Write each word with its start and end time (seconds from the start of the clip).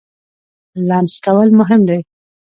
لمس 0.87 1.13
کول 1.25 1.49
مهم 1.59 1.81
دی. 1.89 1.99